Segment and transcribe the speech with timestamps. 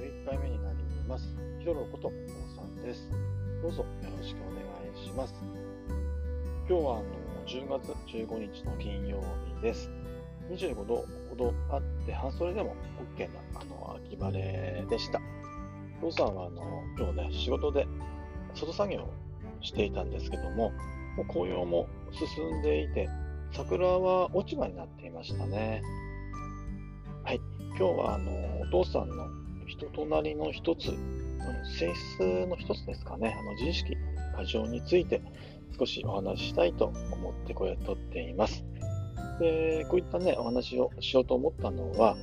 [0.00, 1.36] 11回目になります。
[1.58, 2.10] ひろろことお
[2.56, 3.10] さんです。
[3.60, 3.86] どうぞよ
[4.18, 5.34] ろしくお願いします。
[6.66, 7.04] 今日はあの
[7.46, 9.22] 10月15日の金曜
[9.58, 9.90] 日です。
[10.50, 12.74] 25度ほどあって半袖でも
[13.14, 15.20] OK なあの秋晴れでした。
[16.00, 16.62] お父さんはあの
[16.96, 17.86] 今日ね、仕事で
[18.54, 19.12] 外作業を
[19.60, 20.70] していたんですけども、
[21.18, 23.06] もう紅葉も進んでいて、
[23.52, 25.82] 桜は落ち葉になっていましたね。
[27.22, 27.40] はい。
[27.76, 29.39] 今日はあのお父さんの
[29.80, 30.92] 人となりの一つ、
[31.78, 33.96] 性質の一つですかね、あの自意識
[34.36, 35.22] 過剰について
[35.78, 38.62] 少しお話ししたいと思ってこれを撮っています。
[39.38, 42.14] で、こういったね、お話をしようと思ったのは、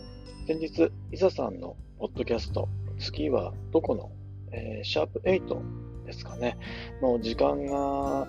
[0.45, 4.11] 先日、伊佐さんのポッドキャスト、次はどこの、
[4.51, 6.59] えー、シャープ8ですかね、
[7.01, 8.27] の時間が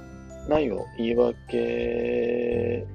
[0.48, 2.86] ないを言い訳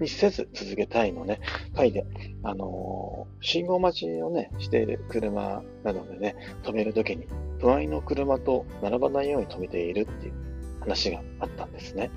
[0.00, 1.40] にせず続けたいのね、
[1.74, 2.06] 回で、
[2.42, 7.26] あのー、信号待ちをね、している車なのでね、止めるときに、
[7.60, 10.32] 隣の車と並ばないように止めているっていう
[10.80, 12.10] 話があったんですね。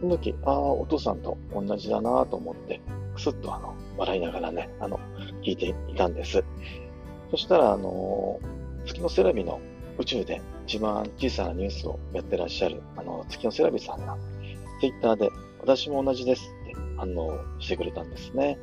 [0.00, 2.80] その時、ああ、お父さんと同じだなと思って、
[3.14, 4.98] くすっとあの、笑いながらね、あの、
[5.42, 6.42] 聞いていたんです。
[7.30, 9.60] そしたら、あのー、月のセラビの
[9.98, 14.16] 宇宙で一番小さなニュースをやってらっしゃる、あの、月のセラビさんが、
[14.80, 15.28] ツイッターで、
[15.60, 16.42] 私も同じです
[16.96, 18.58] 反応してくれたんですね。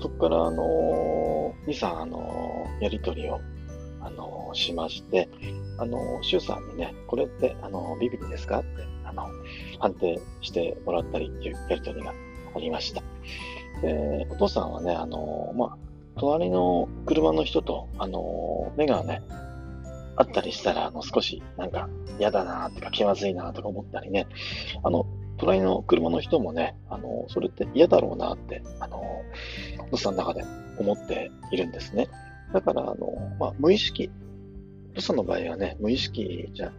[0.00, 3.40] そこから、あの2、3、あのやりとりを、
[4.00, 5.28] あのしまして、
[5.78, 8.68] あのシュウさんにね、これって、あのビビリですかって、
[9.04, 9.28] あの、
[9.80, 12.12] 判定してもらったりっていうやりとりが
[12.54, 13.02] ありました。
[13.82, 15.78] で、お父さんはね、あのまあ、
[16.16, 19.22] 隣の車の人と、あの目がね、
[20.16, 24.26] あったりしたら、あの、少し、なんか、嫌だなとか、気まずいなとか思ったりね、
[24.84, 25.06] あの、
[25.38, 29.22] 隣の車の人もね、あの、それって嫌だろうなって、あの、
[29.90, 30.44] おさんの中で
[30.78, 32.08] 思っているんですね。
[32.52, 34.10] だから、あの、まあ、無意識、
[34.96, 36.72] おさんの場合はね、無意識じゃ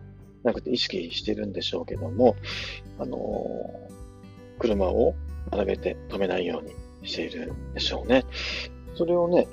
[0.43, 2.35] なくて意識してるんでしょうけども、
[2.99, 3.19] あの、
[4.59, 5.15] 車を
[5.51, 6.73] 並べて止めないように
[7.07, 8.23] しているんでしょうね。
[8.95, 9.47] それをね、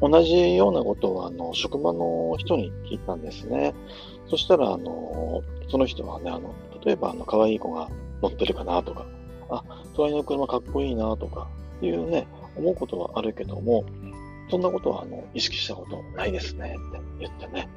[0.00, 3.74] 同じようなことをあの職場の人に聞いたんですね。
[4.28, 7.88] そしたら、あの、その人はね、あの、例えば、あの、可愛い子が
[8.22, 9.06] 乗ってるかなとか、
[9.50, 9.62] あ、
[9.94, 11.48] 隣の車かっこいいなとか
[11.78, 13.84] って、いうね、思うことはあるけども、
[14.50, 17.68] そんなことは、あの、意識したことないですね、って言ってね。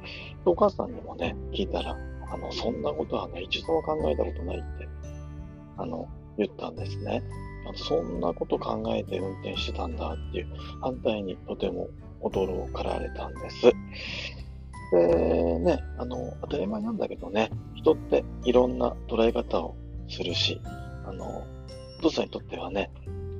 [0.44, 1.96] お母さんにもね、聞いたら、
[2.30, 4.88] あの、そんなことはね、一度も考えたことないって、
[5.76, 7.22] あの、言ったんですね。
[7.74, 10.48] そんなこと考えて運転してたんだっていう、
[10.80, 11.88] 反対にとても
[12.22, 13.72] 驚かれたんです。
[14.92, 19.76] で、ね、あの、当たり前なんだけどね、人っていろんな捉え方を
[20.08, 20.60] するし、
[21.06, 21.44] あの、
[21.98, 22.90] お父さんにとってはね、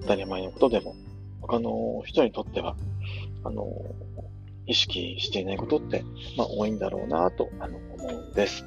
[0.03, 0.95] 当たり前のことでも、
[1.41, 2.77] 他の人にとっては、
[3.45, 3.67] あの、
[4.67, 6.05] 意識していないことって、
[6.37, 8.65] まあ、多いんだろうなとあの思うんです。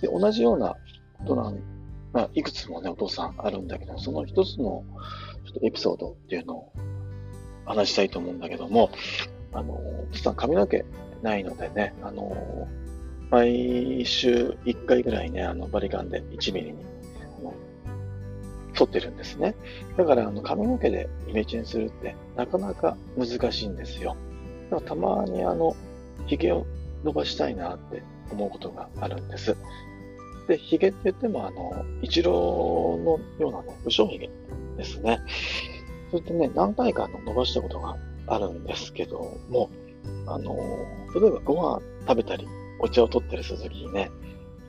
[0.00, 0.76] で、同じような
[1.18, 1.58] ことなん、
[2.12, 4.84] まあ、いくつもね、お父さんあるんだけど、その一つの
[5.44, 6.72] ちょっとエピソードっていうのを
[7.68, 8.90] 話したいと思うんだけども、
[9.52, 10.84] あの、お父さん髪の毛
[11.22, 12.68] ないのでね、あの、
[13.30, 16.84] 毎週1回ぐらいね、あの、バリカンで1ミリに、
[17.38, 17.54] あの、
[18.74, 19.54] 取ってるんですね。
[19.96, 24.16] だから、あの、髪の毛でイメチェンするって、なかなか難しいんですよ。
[24.70, 25.76] だからたまにあの、
[26.26, 26.66] 髭を
[27.04, 29.56] 伸ばしたいなって思うことがあるんです。
[30.46, 34.30] で、髭って言っても、あの、一郎のようなね、武将髭
[34.76, 35.20] ですね。
[36.10, 37.96] それってね、何回か伸ばしたことが
[38.26, 39.70] あるんですけども、
[40.26, 40.54] あの、
[41.14, 42.46] 例えばご飯食べたり、
[42.80, 44.10] お茶を取ったりするときにね、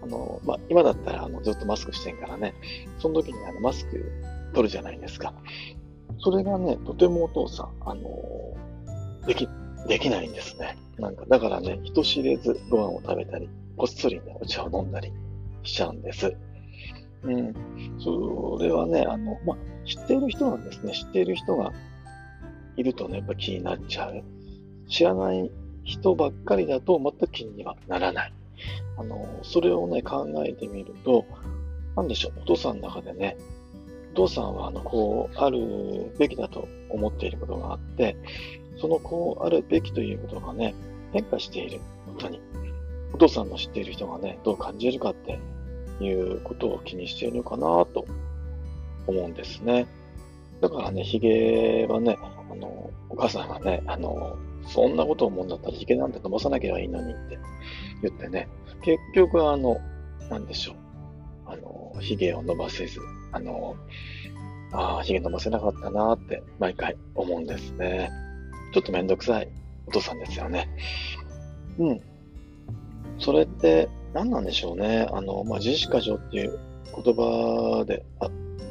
[0.01, 2.53] あの、まあ、今だったらあのずっとマスクしてんからね、
[2.99, 4.11] その時にあのマスク
[4.53, 5.33] 取るじゃないですか。
[6.19, 8.01] それがね、とてもお父さん、あの、
[9.27, 9.47] でき、
[9.87, 10.77] できないんですね。
[10.97, 15.13] なんか、だからね、人知れずご飯を食べたり、こっそりね、お茶を飲んだり
[15.63, 16.35] しちゃうんです。
[17.23, 17.53] うん。
[17.99, 20.93] それはね、あの、まあ、知っている人なんですね。
[20.93, 21.71] 知っている人が
[22.75, 24.23] いるとね、やっぱ気になっちゃう。
[24.87, 25.51] 知らない
[25.83, 28.33] 人ばっかりだと全く気にはならない。
[28.97, 31.25] あの、それをね、考えてみると、
[31.95, 33.37] なんでしょう、お父さんの中でね、
[34.13, 38.17] お父さんは、あの、こう、あるべきだと思っていることがあって、
[38.79, 40.73] そのこうあるべきということがね、
[41.11, 42.41] 変化していることに、
[43.13, 45.39] お父さんの知っている人がね、どう感じるかって
[46.01, 48.05] いうことを気にしているのかなと
[49.07, 49.87] 思うんですね。
[50.61, 54.37] だからね、髭はね、あの、お母さんがね、あの、
[54.67, 57.39] そんなこと思うんだったら髭なんて伸ばさなきゃいいのにって
[58.03, 58.47] 言ってね、
[58.83, 59.79] 結局あの、
[60.29, 60.75] なんでしょう。
[61.45, 62.99] あの、髭を伸ばせず、
[63.31, 63.75] あの、
[64.71, 68.11] ああ、髭伸ばせなかったなって毎回思うんですね。
[68.73, 69.49] ちょっとめんどくさい
[69.87, 70.69] お父さんですよね。
[71.79, 72.01] うん。
[73.17, 75.07] それって何なんでしょうね。
[75.11, 76.59] あの、まあ、自意識過剰っていう
[77.03, 78.05] 言葉で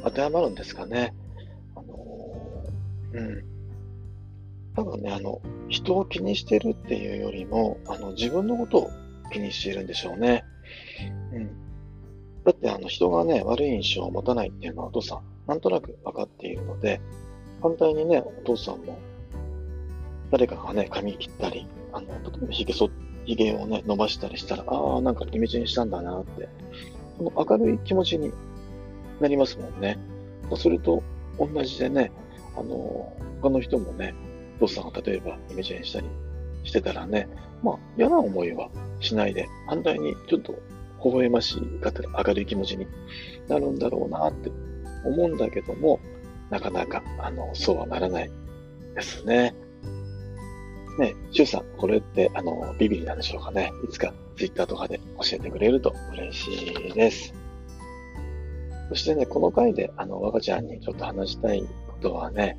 [0.03, 1.13] 当てはまるんですかね。
[1.75, 2.65] あの、
[3.13, 3.43] うん。
[4.75, 8.91] 多分ね、あの、人を気にしてるっていうよりも、あの、自分のことを
[9.31, 10.43] 気にしているんでしょうね。
[11.33, 11.47] うん。
[12.43, 17.01] だって、あの、人がね、悪い印象を持たないっていうのはお父さん、なんとなく分かっているので、
[17.61, 18.97] 反対にね、お父さんも、
[20.31, 22.89] 誰かがね、髪切ったり、あの、例えば髭剃、
[23.25, 26.49] 髭をね、伸ばしたりしたら、ああ、なんかイメージにしたんだなって、
[27.17, 28.31] この明るい気持ちに
[29.19, 29.97] なりますもんね。
[30.55, 31.03] それと
[31.37, 32.11] 同じでね、
[32.57, 34.13] あの、他の人もね、
[34.57, 36.07] お父さんが例えばイメチェンしたり
[36.63, 37.27] してたらね、
[37.63, 38.69] まあ嫌な思いは
[38.99, 40.53] しないで、反対にちょっと
[41.03, 42.87] 微笑ましい、明るい気持ちに
[43.47, 44.51] なるんだろうなって
[45.05, 45.99] 思うんだけども、
[46.49, 48.31] なかなか、あの、そうはならない
[48.95, 49.55] ですね。
[50.99, 53.71] ね、シュウさん、これって、あの、ビビリなんでしょうかね。
[53.83, 57.33] いつかツイッターとかで教えてくれると嬉しいです。
[58.89, 61.67] そしてね、この回で、あの、若ちゃんにちょっと話したいこ
[62.01, 62.57] とはね、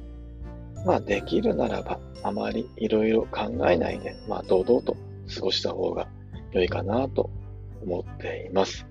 [0.87, 4.97] まあ、できるならば、あまりいろいろ考えないで、まあ、堂々と
[5.35, 6.09] 過ごした方が
[6.53, 7.31] 良いかなと
[7.83, 8.87] 思っています。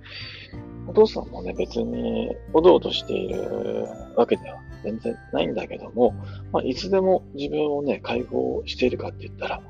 [0.88, 6.14] お父さんもね、別におどおどしているわけでは全然ないんだけども、
[6.52, 9.62] まあ、いつでも自分をね、解放しているかって言ったら、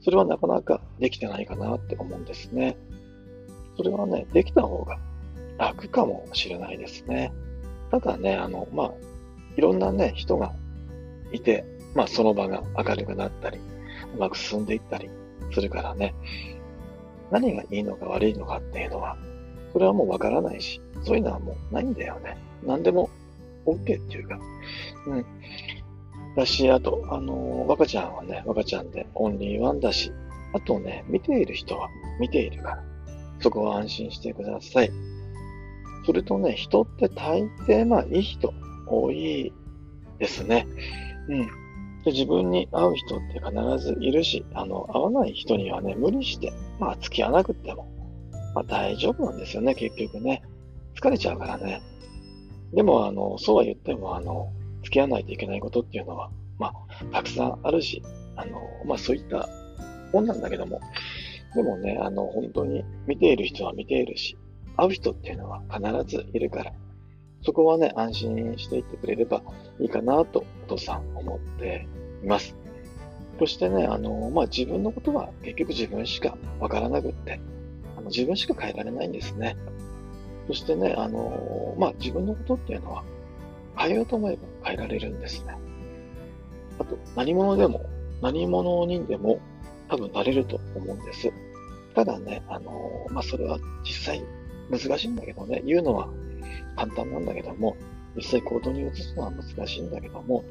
[0.00, 2.76] それはなかなかできてないかなって思うんですね。
[3.76, 4.98] それはね、できた方が
[5.58, 7.32] 楽かもしれないですね。
[7.90, 8.92] ただね、あの、まあ、
[9.56, 10.52] いろんなね、人が
[11.32, 11.64] いて、
[11.94, 13.58] まあその場が明るくなったり、
[14.14, 15.08] うまく進んでいったり
[15.52, 16.14] するからね、
[17.30, 19.16] 何がいいのか悪いのかっていうのは、
[19.72, 22.36] それはもうわからないし、そういうのはもうないんだよね。
[22.64, 23.10] 何でも
[23.72, 24.38] OK っていうか、
[25.06, 25.26] うん。
[26.36, 30.12] だし、あと、あのー、若ちゃんはね、若ちゃんでオンリーワンだし、
[30.52, 31.88] あとね、見ている人は
[32.20, 32.84] 見ているから、
[33.40, 34.90] そこは安心してください。
[36.06, 38.52] それとね、人って大抵、まあ、いい人
[38.86, 39.52] 多い
[40.18, 40.66] ですね。
[41.28, 41.46] うん。
[42.04, 47.88] で自分に会う人って必ずいるし、あの、会わない人にはね、無理して、まあ、付き合わなくても、
[48.54, 50.42] まあ、大丈夫なんですよね、結局ね。
[50.94, 51.82] 疲れちゃうからね。
[52.72, 54.52] でも、あの、そうは言っても、あの、
[54.84, 58.02] 付き合わないといけないことっていうのは、まあ、たくさんあるし、
[58.36, 59.48] あの、まあ、そういった
[60.12, 60.80] もんなんだけども、
[61.54, 64.36] でもね、あの、本当に見ている人は見ているし、
[64.76, 66.72] 会う人っていうのは必ずいるから、
[67.42, 69.42] そこはね、安心していってくれれば
[69.80, 71.86] いいかなと、お父さん思って
[72.22, 72.54] います。
[73.38, 77.40] そしてね、あの、まあ、自分のことは結局自分しかわからなくって、
[77.96, 79.56] あの自分しか変えられないんですね。
[80.48, 83.04] そしてね、あの、まあ、自分のことっていうのは
[83.76, 85.56] 変えようと思えば変えられるんですね。
[86.78, 87.84] あと、何者でも、
[88.22, 89.40] 何者にでも
[89.88, 91.30] 多分なれると思うんです。
[91.94, 94.22] ただね、あの、まあ、それは実際
[94.70, 96.08] 難しいんだけどね、言うのは
[96.76, 97.76] 簡単なんだけども、
[98.16, 100.44] 実際行動に移すのは難しいんだけども、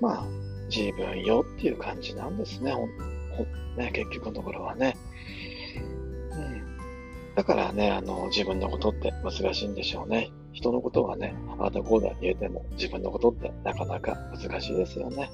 [0.00, 0.26] まあ、
[0.74, 2.88] 自分よっていう感じなんですね、ほん
[3.36, 3.46] ほ
[3.76, 4.96] ね結局のところはね。
[7.38, 7.44] うん。
[7.44, 10.30] だからね、あの、自分のことって難しいんでしょうね。
[10.52, 15.30] 人のことはね、あなたこうだ言えても、自分のことってなかなか難しいですよね。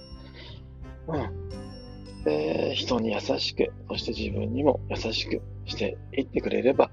[1.08, 2.24] うん。
[2.24, 6.90] で、人に優しく、そして自分にも優しくしていってくれれば、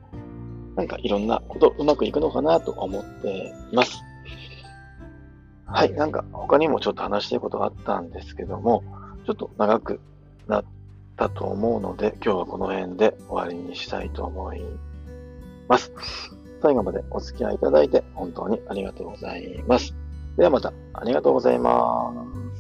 [0.76, 4.02] なんかいろんなことうまくいくのかなと思っています。
[5.66, 8.84] はい、なんか他にもちょっと話したいことがあったんですけども、
[9.26, 10.02] ちょっと長く
[10.48, 10.66] なっ
[11.18, 14.62] たと思うので、今日はこの辺で終わりにしたいと思い
[15.72, 15.92] ます。
[16.62, 19.96] 最後までお付き合いいただいて本当にありがとうございます。
[20.38, 22.14] ではまたありがとうございま
[22.46, 22.51] す。